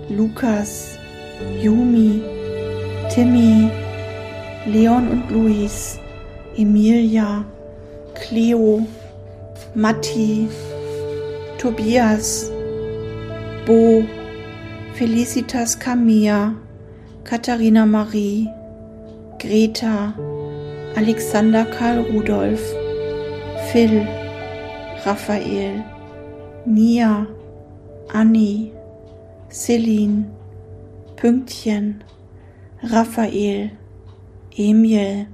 Lukas, 0.09 0.97
Yumi, 1.61 2.23
Timmy, 3.11 3.69
Leon 4.65 5.07
und 5.09 5.29
Luis, 5.29 5.99
Emilia, 6.57 7.45
Cleo, 8.15 8.87
Matti, 9.75 10.49
Tobias, 11.59 12.49
Bo, 13.67 14.03
Felicitas 14.95 15.79
Camilla, 15.79 16.55
Katharina 17.27 17.85
Marie, 17.85 18.49
Greta, 19.37 20.13
Alexander 20.95 21.65
Karl 21.77 22.05
Rudolf, 22.05 22.61
Phil, 23.69 24.05
Raphael, 25.05 25.83
Nia, 26.65 27.27
Annie, 28.13 28.71
Celine, 29.49 30.33
Pünktchen, 31.17 32.01
Raphael, 32.81 33.71
Emil, 34.55 35.27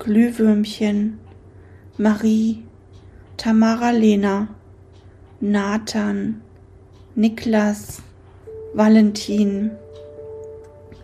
Glühwürmchen, 0.00 1.20
Marie, 1.96 2.64
Tamara 3.36 3.92
Lena, 3.92 4.48
Nathan, 5.40 6.42
Niklas, 7.14 8.02
Valentin, 8.74 9.78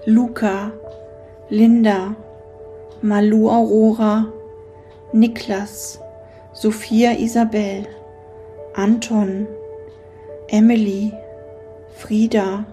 Luca, 0.06 0.72
Linda, 1.50 2.16
Malu 3.02 3.48
Aurora, 3.48 4.26
Niklas, 5.12 5.98
Sophia 6.54 7.12
Isabel, 7.12 7.86
Anton, 8.76 9.46
Emily, 10.48 11.12
Frieda, 11.96 12.66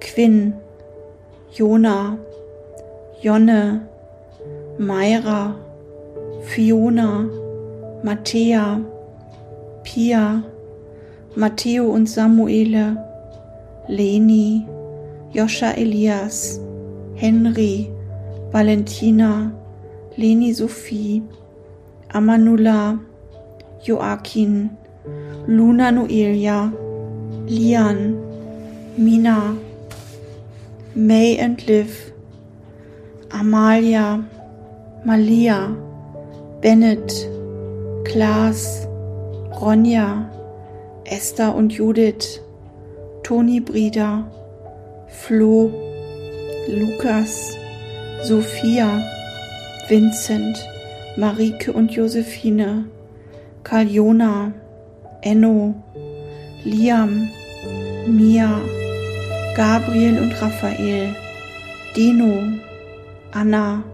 Quinn, 0.00 0.60
Jona, 1.52 2.18
Jonne, 3.22 3.86
Mayra, 4.78 5.54
Fiona, 6.44 7.28
Matthäa, 8.02 8.84
Pia, 9.84 10.42
Matteo 11.36 11.90
und 11.90 12.08
Samuele, 12.08 12.96
Leni, 13.86 14.66
Joscha 15.34 15.76
Elias, 15.78 16.60
Henry, 17.16 17.90
Valentina, 18.52 19.50
Leni 20.18 20.52
Sophie, 20.52 21.22
Amanula, 22.10 23.00
Joaquin, 23.86 24.76
Luna 25.46 25.90
Noelia, 25.90 26.70
Lian, 27.48 28.20
Mina, 28.98 29.58
May 30.94 31.38
and 31.38 31.66
Liv, 31.66 32.12
Amalia, 33.30 34.22
Malia, 35.06 35.74
Bennett, 36.60 37.10
Klaas, 38.04 38.86
Ronja, 39.58 40.28
Esther 41.06 41.54
und 41.54 41.72
Judith, 41.72 42.40
Toni 43.22 43.60
Brieda, 43.60 44.30
Flo, 45.12 45.70
Lukas, 46.68 47.56
Sophia, 48.24 49.02
Vincent, 49.88 50.56
Marike 51.16 51.72
und 51.72 51.92
Josephine, 51.92 52.86
Kaljona, 53.62 54.52
Enno, 55.22 55.74
Liam, 56.64 57.28
Mia, 58.06 58.60
Gabriel 59.54 60.18
und 60.18 60.32
Raphael, 60.40 61.14
Dino, 61.94 62.58
Anna, 63.32 63.84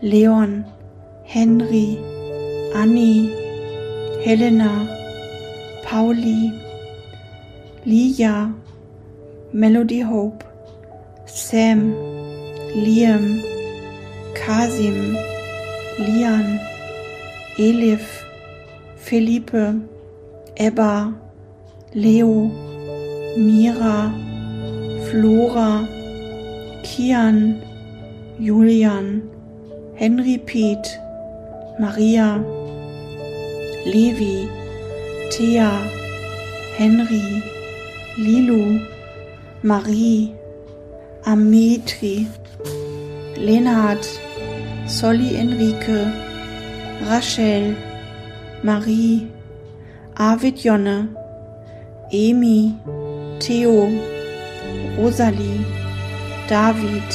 Leon, 0.00 0.64
Henry, 1.24 1.98
Annie, 2.74 3.30
Helena, 4.22 4.86
Pauli, 5.82 6.52
Lia, 7.84 8.52
Melody 9.56 10.00
Hope, 10.00 10.44
Sam, 11.24 11.94
Liam, 12.76 13.40
Kasim, 14.34 15.16
Lian, 15.98 16.60
Elif, 17.56 18.04
Felipe, 18.98 19.80
Ebba, 20.58 21.14
Leo, 21.94 22.34
Mira, 23.38 24.12
Flora, 25.08 25.88
Kian, 26.84 27.58
Julian, 28.38 29.22
Henry 29.96 30.36
Piet, 30.36 30.86
Maria, 31.80 32.44
Levi, 33.86 34.36
Thea, 35.32 35.70
Henry, 36.76 37.42
Lilu, 38.18 38.95
Marie, 39.66 40.32
Ametri, 41.24 42.28
Lenard, 43.36 44.06
Solly 44.86 45.34
Enrique, 45.34 46.06
Rachel, 47.10 47.74
Marie, 48.62 49.26
Arvid 50.14 50.56
Jonne, 50.56 51.16
Emi, 52.12 52.78
Theo, 53.40 53.90
Rosalie, 54.96 55.66
David, 56.46 57.10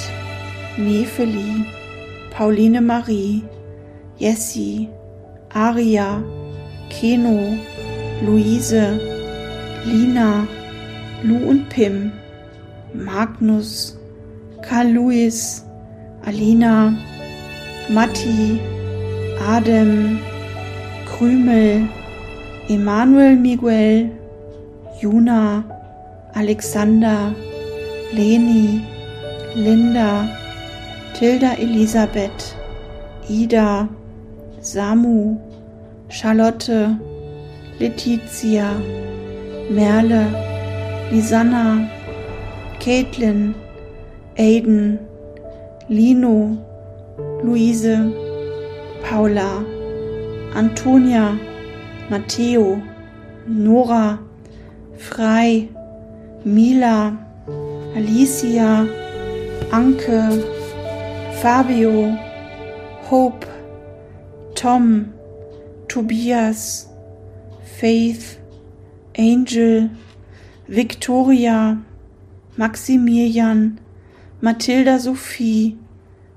Nefeli, 0.76 1.66
Pauline 2.32 2.82
Marie, 2.82 3.46
Jessie, 4.20 4.90
Aria, 5.56 6.22
Keno, 6.90 7.58
Luise, 8.26 9.00
Lina, 9.86 10.46
Lu 11.24 11.38
und 11.48 11.70
Pim, 11.70 12.12
Magnus, 12.94 13.98
Karl 14.64 14.88
Louis, 14.88 15.64
Alina, 16.26 16.98
Matti, 17.90 18.60
Adem, 19.40 20.20
Krümel, 21.06 21.88
Emanuel 22.70 23.36
Miguel, 23.36 24.10
Juna, 25.02 25.64
Alexander, 26.36 27.34
Leni, 28.14 28.86
Linda, 29.56 30.28
Tilda 31.14 31.58
Elisabeth, 31.58 32.56
Ida, 33.30 33.90
Samu, 34.62 35.40
Charlotte, 36.10 36.98
Letizia, 37.80 38.78
Merle, 39.70 40.30
Lisanna, 41.12 41.90
Caitlin, 42.82 43.54
Aiden, 44.40 44.98
Lino, 45.88 46.58
Luise, 47.44 48.12
Paula, 49.04 49.64
Antonia, 50.56 51.40
Matteo, 52.10 52.82
Nora, 53.46 54.18
Frei, 54.98 55.70
Mila, 56.44 57.16
Alicia, 57.96 58.88
Anke, 59.70 60.42
Fabio, 61.40 62.18
Hope, 63.04 63.46
Tom, 64.56 65.14
Tobias, 65.88 66.88
Faith, 67.78 68.40
Angel, 69.16 69.92
Victoria, 70.68 71.78
Maximilian, 72.62 73.80
Mathilda 74.40 75.00
Sophie, 75.00 75.80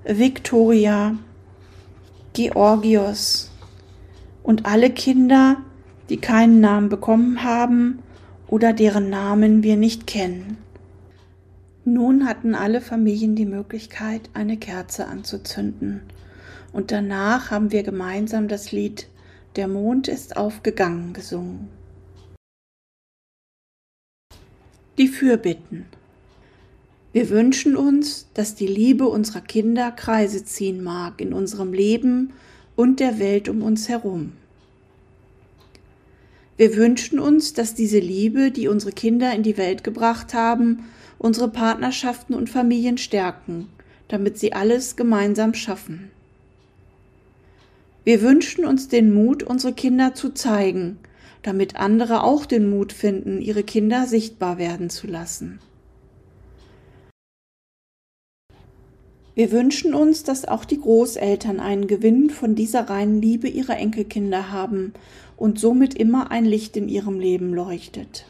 Victoria, 0.04 1.18
Georgios 2.32 3.50
und 4.42 4.64
alle 4.64 4.88
Kinder, 4.88 5.58
die 6.08 6.16
keinen 6.16 6.60
Namen 6.60 6.88
bekommen 6.88 7.44
haben 7.44 7.98
oder 8.46 8.72
deren 8.72 9.10
Namen 9.10 9.62
wir 9.62 9.76
nicht 9.76 10.06
kennen. 10.06 10.56
Nun 11.84 12.26
hatten 12.26 12.54
alle 12.54 12.80
Familien 12.80 13.36
die 13.36 13.44
Möglichkeit, 13.44 14.30
eine 14.32 14.56
Kerze 14.56 15.06
anzuzünden, 15.06 16.00
und 16.72 16.90
danach 16.90 17.50
haben 17.50 17.70
wir 17.70 17.82
gemeinsam 17.82 18.48
das 18.48 18.72
Lied 18.72 19.08
Der 19.56 19.68
Mond 19.68 20.08
ist 20.08 20.38
aufgegangen 20.38 21.12
gesungen. 21.12 21.68
Die 24.96 25.08
Fürbitten. 25.08 25.84
Wir 27.14 27.30
wünschen 27.30 27.76
uns, 27.76 28.26
dass 28.34 28.56
die 28.56 28.66
Liebe 28.66 29.06
unserer 29.06 29.40
Kinder 29.40 29.92
Kreise 29.92 30.44
ziehen 30.44 30.82
mag 30.82 31.20
in 31.20 31.32
unserem 31.32 31.72
Leben 31.72 32.32
und 32.74 32.98
der 32.98 33.20
Welt 33.20 33.48
um 33.48 33.62
uns 33.62 33.88
herum. 33.88 34.32
Wir 36.56 36.74
wünschen 36.74 37.20
uns, 37.20 37.52
dass 37.52 37.72
diese 37.72 38.00
Liebe, 38.00 38.50
die 38.50 38.66
unsere 38.66 38.90
Kinder 38.90 39.32
in 39.32 39.44
die 39.44 39.56
Welt 39.56 39.84
gebracht 39.84 40.34
haben, 40.34 40.86
unsere 41.16 41.46
Partnerschaften 41.46 42.34
und 42.34 42.50
Familien 42.50 42.98
stärken, 42.98 43.68
damit 44.08 44.36
sie 44.36 44.52
alles 44.52 44.96
gemeinsam 44.96 45.54
schaffen. 45.54 46.10
Wir 48.02 48.22
wünschen 48.22 48.64
uns 48.64 48.88
den 48.88 49.14
Mut, 49.14 49.44
unsere 49.44 49.72
Kinder 49.72 50.14
zu 50.14 50.30
zeigen, 50.30 50.98
damit 51.42 51.76
andere 51.76 52.24
auch 52.24 52.44
den 52.44 52.68
Mut 52.68 52.92
finden, 52.92 53.40
ihre 53.40 53.62
Kinder 53.62 54.08
sichtbar 54.08 54.58
werden 54.58 54.90
zu 54.90 55.06
lassen. 55.06 55.60
Wir 59.34 59.50
wünschen 59.50 59.94
uns, 59.94 60.22
dass 60.22 60.46
auch 60.46 60.64
die 60.64 60.80
Großeltern 60.80 61.58
einen 61.58 61.88
Gewinn 61.88 62.30
von 62.30 62.54
dieser 62.54 62.88
reinen 62.88 63.20
Liebe 63.20 63.48
ihrer 63.48 63.76
Enkelkinder 63.76 64.52
haben 64.52 64.92
und 65.36 65.58
somit 65.58 65.94
immer 65.94 66.30
ein 66.30 66.44
Licht 66.44 66.76
in 66.76 66.88
ihrem 66.88 67.18
Leben 67.18 67.52
leuchtet. 67.52 68.26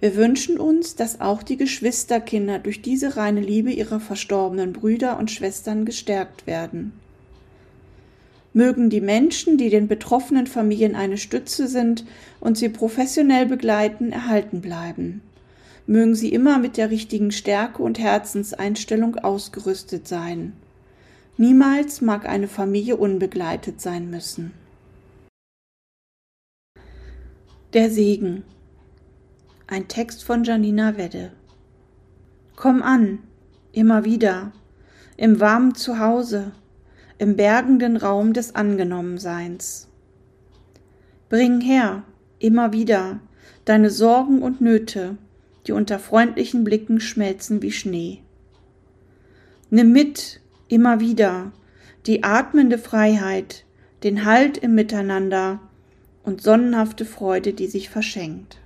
Wir 0.00 0.16
wünschen 0.16 0.58
uns, 0.58 0.96
dass 0.96 1.20
auch 1.20 1.42
die 1.42 1.56
Geschwisterkinder 1.56 2.58
durch 2.58 2.82
diese 2.82 3.16
reine 3.16 3.40
Liebe 3.40 3.70
ihrer 3.70 4.00
verstorbenen 4.00 4.72
Brüder 4.72 5.18
und 5.18 5.30
Schwestern 5.30 5.84
gestärkt 5.84 6.46
werden. 6.46 6.92
Mögen 8.54 8.88
die 8.88 9.00
Menschen, 9.00 9.58
die 9.58 9.68
den 9.68 9.88
betroffenen 9.88 10.46
Familien 10.46 10.94
eine 10.94 11.18
Stütze 11.18 11.68
sind 11.68 12.04
und 12.40 12.56
sie 12.56 12.68
professionell 12.68 13.46
begleiten, 13.46 14.12
erhalten 14.12 14.60
bleiben. 14.60 15.22
Mögen 15.86 16.14
sie 16.14 16.32
immer 16.32 16.58
mit 16.58 16.76
der 16.76 16.90
richtigen 16.90 17.30
Stärke 17.30 17.82
und 17.82 17.98
Herzenseinstellung 17.98 19.16
ausgerüstet 19.16 20.08
sein. 20.08 20.54
Niemals 21.36 22.00
mag 22.00 22.26
eine 22.26 22.48
Familie 22.48 22.96
unbegleitet 22.96 23.80
sein 23.80 24.10
müssen. 24.10 24.52
Der 27.74 27.90
Segen. 27.90 28.44
Ein 29.66 29.88
Text 29.88 30.24
von 30.24 30.44
Janina 30.44 30.96
Wedde. 30.96 31.32
Komm 32.54 32.82
an, 32.82 33.18
immer 33.72 34.04
wieder, 34.04 34.52
im 35.16 35.40
warmen 35.40 35.74
Zuhause, 35.74 36.52
im 37.18 37.36
bergenden 37.36 37.96
Raum 37.96 38.32
des 38.32 38.54
Angenommenseins. 38.54 39.88
Bring 41.28 41.60
her, 41.60 42.04
immer 42.38 42.72
wieder, 42.72 43.18
deine 43.64 43.90
Sorgen 43.90 44.40
und 44.42 44.60
Nöte, 44.60 45.16
die 45.66 45.72
unter 45.72 45.98
freundlichen 45.98 46.64
Blicken 46.64 47.00
schmelzen 47.00 47.62
wie 47.62 47.72
Schnee. 47.72 48.20
Nimm 49.70 49.92
mit, 49.92 50.40
immer 50.68 51.00
wieder, 51.00 51.52
die 52.06 52.22
atmende 52.22 52.78
Freiheit, 52.78 53.64
den 54.02 54.24
Halt 54.24 54.58
im 54.58 54.74
Miteinander 54.74 55.60
und 56.22 56.42
sonnenhafte 56.42 57.04
Freude, 57.04 57.52
die 57.52 57.66
sich 57.66 57.88
verschenkt. 57.88 58.58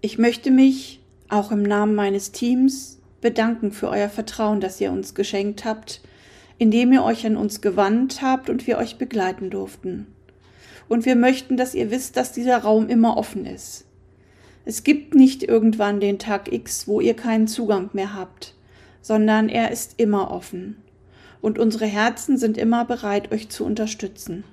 Ich 0.00 0.18
möchte 0.18 0.50
mich 0.50 1.00
auch 1.28 1.50
im 1.50 1.62
Namen 1.62 1.94
meines 1.94 2.30
Teams 2.32 3.00
bedanken 3.20 3.72
für 3.72 3.88
euer 3.88 4.08
Vertrauen, 4.08 4.60
das 4.60 4.80
ihr 4.80 4.92
uns 4.92 5.14
geschenkt 5.14 5.64
habt, 5.64 6.02
indem 6.58 6.92
ihr 6.92 7.02
euch 7.02 7.26
an 7.26 7.36
uns 7.36 7.60
gewandt 7.60 8.22
habt 8.22 8.50
und 8.50 8.66
wir 8.66 8.78
euch 8.78 8.98
begleiten 8.98 9.50
durften. 9.50 10.06
Und 10.88 11.06
wir 11.06 11.16
möchten, 11.16 11.56
dass 11.56 11.74
ihr 11.74 11.90
wisst, 11.90 12.16
dass 12.16 12.32
dieser 12.32 12.58
Raum 12.58 12.88
immer 12.88 13.16
offen 13.16 13.46
ist. 13.46 13.86
Es 14.66 14.82
gibt 14.82 15.14
nicht 15.14 15.42
irgendwann 15.42 16.00
den 16.00 16.18
Tag 16.18 16.50
X, 16.50 16.88
wo 16.88 17.00
ihr 17.00 17.14
keinen 17.14 17.46
Zugang 17.46 17.90
mehr 17.92 18.14
habt, 18.14 18.54
sondern 19.02 19.50
er 19.50 19.70
ist 19.70 20.00
immer 20.00 20.30
offen. 20.30 20.82
Und 21.42 21.58
unsere 21.58 21.84
Herzen 21.84 22.38
sind 22.38 22.56
immer 22.56 22.86
bereit, 22.86 23.30
euch 23.30 23.50
zu 23.50 23.66
unterstützen. 23.66 24.44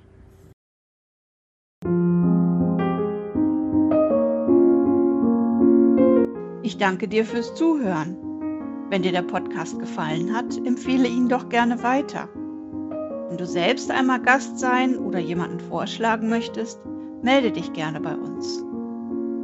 Ich 6.62 6.76
danke 6.76 7.08
dir 7.08 7.24
fürs 7.24 7.54
Zuhören. 7.54 8.16
Wenn 8.90 9.02
dir 9.02 9.12
der 9.12 9.22
Podcast 9.22 9.78
gefallen 9.78 10.34
hat, 10.34 10.54
empfehle 10.66 11.08
ihn 11.08 11.30
doch 11.30 11.48
gerne 11.48 11.82
weiter. 11.82 12.28
Wenn 13.28 13.38
du 13.38 13.46
selbst 13.46 13.90
einmal 13.90 14.20
Gast 14.20 14.58
sein 14.58 14.98
oder 14.98 15.18
jemanden 15.18 15.60
vorschlagen 15.60 16.28
möchtest, 16.28 16.78
melde 17.22 17.50
dich 17.50 17.72
gerne 17.72 18.00
bei 18.00 18.14
uns. 18.14 18.62